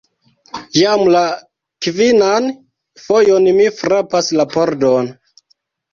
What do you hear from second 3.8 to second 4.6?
frapas la